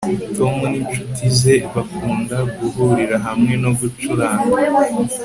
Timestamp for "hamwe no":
3.27-3.71